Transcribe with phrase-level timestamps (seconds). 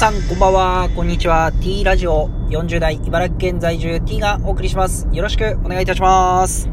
[0.00, 0.88] さん、こんばんは。
[0.96, 1.52] こんにちは。
[1.60, 5.06] T ラジオ40代茨城県在住 T がお送りします。
[5.12, 6.70] よろしくお願いいたします。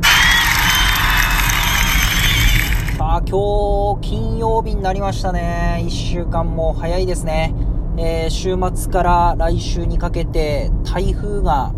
[2.97, 5.83] さあ、今日、金曜日になりましたね。
[5.85, 7.53] 1週間も早いですね。
[7.97, 11.73] えー、週末から来週にかけて台風が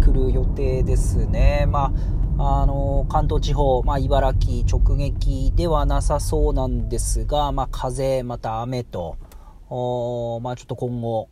[0.00, 1.66] 来る予定ですね。
[1.68, 1.92] ま
[2.38, 9.18] あ、あのー、関東地方、まあ、茨城直撃ではなさそうなんですが、まあ、風、また雨と、
[9.68, 11.28] おまあ、ちょっと今後、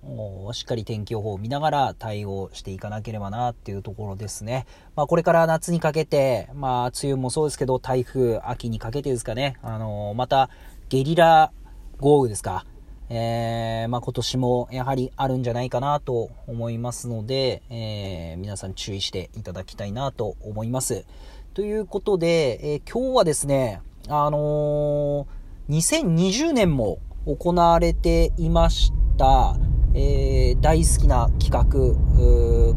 [0.52, 4.66] しっかり天気予報を見ながら対応していかなければなっていうところですね。
[4.96, 10.50] まあ、これから夏にかけて、まあ、梅雨もそうですけど、台風、秋にかけてですかね、あのー、また、
[10.88, 11.52] ゲリラ
[12.00, 12.66] 豪雨ですか。
[13.08, 21.04] えー、まあ、今年もやはりあるんじゃないかなと思いますので、えー、皆さん注意していただきたいなと思います。
[21.52, 25.26] ということで、えー、今日はですね、あの
[25.70, 29.56] 2020年も行われていました、
[29.94, 31.64] えー、大好きな企画、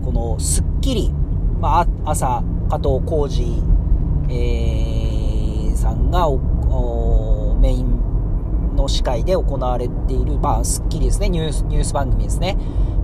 [0.01, 1.11] このスッキリ、
[1.59, 3.61] まあ、朝、加藤浩二、
[4.29, 6.29] えー、さんが
[7.59, 12.57] メインの司会で行われている、まあ、スッキリですね、ニュース、ニュース番組ですね、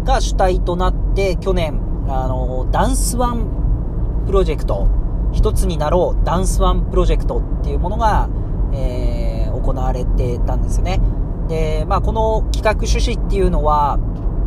[0.05, 4.87] が主体となって、去年、あの、ダンスワンプロジェクト、
[5.33, 8.29] 一つになろうダンスワンプロジェクトっていうものが、
[8.71, 11.01] えー、行われてたんですよね。
[11.47, 13.99] で、まあ、この企画趣旨っていうのは、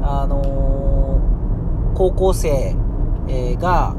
[0.03, 2.77] あのー、高校生
[3.61, 3.95] が、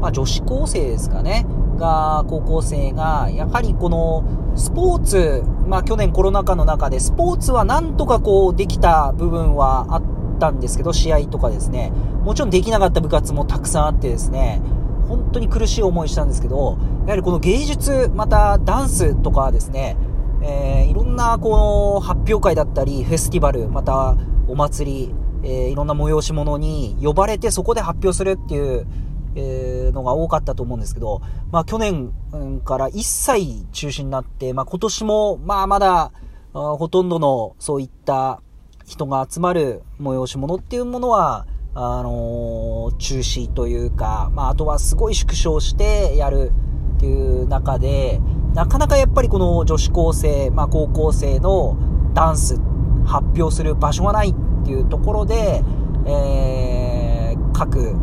[0.00, 4.24] まあ、女子高生ですかね、が、高校生が、やはりこの、
[4.56, 10.02] スポーツ、まあ、去年コロナ禍の中で、スポーツはなんとかこう、できた部分はあっ
[10.38, 11.92] たんですけど、試合とかですね、
[12.24, 14.60] もちろんできなかった部活もたくさんあってですね、
[15.08, 19.96] 本当に苦しい思いしたんですけど、やはりこの芸術、またダンスとかですね、
[20.42, 21.56] えー、いろんなこ
[21.94, 24.16] の発表会だったり、フェスティバル、また
[24.48, 28.86] お祭り、えー、いろんな催し物に呼ばれてそこで発表するっていう、
[29.34, 32.12] えー、のが多かったと思うんですけど、まあ去年
[32.64, 36.12] から一切中止になって、まあ今年もまあまだ
[36.52, 38.42] ほとんどのそういった
[38.84, 46.50] 人が集まる催し物っていうものは、あのー、中止というか、まああとはすごい縮小してやる
[46.96, 48.20] っていう中で、
[48.54, 51.76] なかなかやっぱりこの女子高生、まあ高校生の
[52.14, 52.60] ダンス
[53.06, 54.34] 発表する場所がないっ
[54.64, 55.62] ていうところで、
[56.06, 57.94] えー、各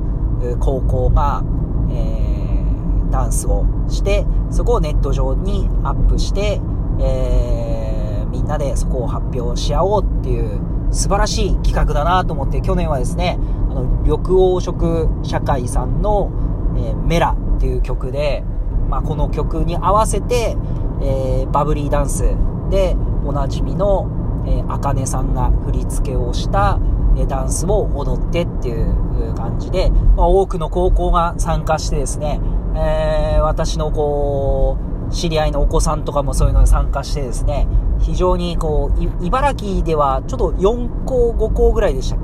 [0.60, 1.44] 高校が、
[1.90, 6.62] えー、ダンスをして、そこをネット上にアップして、
[7.00, 10.60] えー、みんなでそこを発表し合おうっていう
[10.92, 13.38] 素晴らしい企画だなと思って、去年はですね、
[13.70, 16.32] あの、緑黄色社会さんの、
[16.78, 18.44] え、メラっていう曲で、
[18.90, 20.58] まあ、この曲に合わせて、
[21.02, 22.24] えー、バブリーダンス
[22.70, 24.08] でおなじみの、
[24.46, 26.80] えー、あかねさんが振り付けをした、
[27.16, 32.40] えー、ダンスを踊ってっていう感じで、まあ、多くの高校が参加してですね、
[32.76, 34.78] えー、私のこ
[35.10, 37.68] う、知り合いのお子さんとかもそういうのに参加してですね、
[38.00, 42.20] 非常にこう、茨城ではちょっと4校、5校ぐらいでしたっ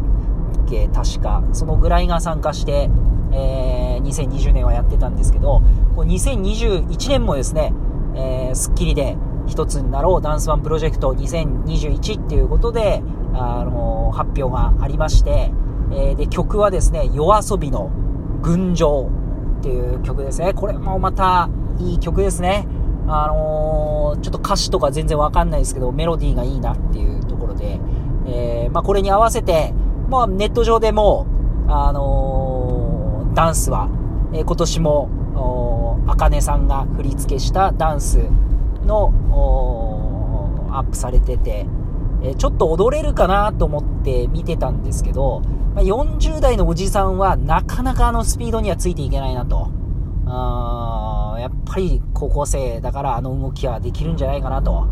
[0.68, 0.88] け？
[0.90, 1.44] 確か。
[1.54, 2.90] そのぐらいが参加して、
[3.32, 5.62] えー、2020年はやってたんですけど、
[5.96, 7.74] こう2021年もですね、
[8.16, 9.16] えー、スッキリで
[9.48, 13.02] 一つになろうダンスワンプロジェクト2021っていうことで、
[13.34, 15.52] あのー、発表がありまして、
[15.92, 17.92] えー、で、曲はですね、夜遊びの
[18.42, 19.10] 群青
[19.60, 20.54] っていう曲ですね。
[20.54, 21.50] これもまた
[21.80, 22.68] いい曲ですね。
[23.08, 27.80] あのー、ちょっと歌詞とか全然わかんないですけど、メロディーがいいなっていうところで、
[28.26, 29.74] えー、まあ、これに合わせて、
[30.10, 31.28] まあ、ネット上でも、
[31.68, 33.90] あの、ダンスは、
[34.34, 35.10] えー、今年も、
[36.08, 38.20] あかねさんが振り付けしたダンス
[38.86, 39.14] の、
[40.72, 41.66] アップされてて、
[42.24, 45.42] え、ちょっと踊れるかなと思って見てたんですけど、
[45.76, 49.70] ま、40代のおじさんはなかなかあのスピードにはついていけないなと。
[50.26, 54.88] あやっぱり高校生だからあの動きはできるんじゃないかなと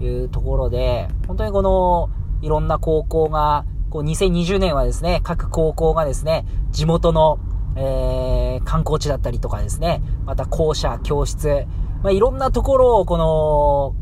[0.00, 2.10] いうところで、本当にこの
[2.40, 7.38] いろんな高校がこう2020年はですね、各高校がですね、地元の、
[7.80, 11.66] えー、観光地だったりとかですね、また校舎、教室、
[12.02, 13.94] まあ、いろんなところをこの、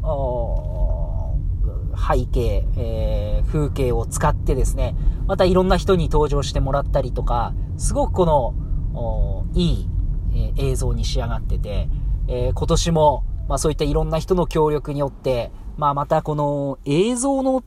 [1.97, 4.97] 背景、えー、風景を使ってですね、
[5.27, 9.89] またいろんな人に登場してもらったりとか、すごくこの、いい、
[10.35, 11.89] え、映像に仕上がってて、
[12.29, 17.63] えー、今年も、まあそういったいろんな人の協力によって、まあまたこの映像の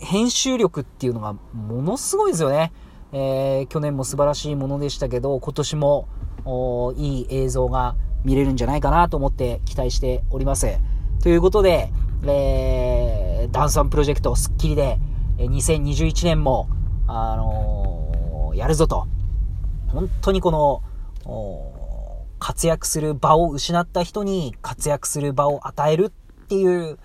[0.00, 2.72] 編集力っていうのがものすごいですよね。
[3.16, 6.08] えー、去年も素晴らしいものでしたけど、今年も
[6.96, 7.94] いい映像が
[8.24, 10.66] 見れるんじゃないかなと思って期待しております。
[11.22, 11.92] ということで、
[12.26, 14.98] えー、ダンスワンプロジェクトスッキリで、
[15.38, 16.68] 2021年も、
[17.06, 19.06] あのー、やるぞと。
[19.86, 20.82] 本当にこの、
[22.40, 26.98] 活躍する場を失った人に活躍する場を与えるっていう、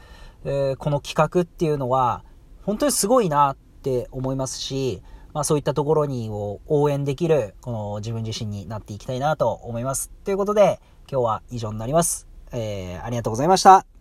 [0.44, 2.24] えー、この企画っていうのは、
[2.64, 5.04] 本当にすごいなって思いますし、
[5.34, 10.12] まあそういったところにを応援できる、この自分自身になっていきたいなと思います。
[10.24, 10.80] ということで、
[11.12, 12.28] 今日は以上になります。
[12.52, 13.99] えー、ありがとうございました。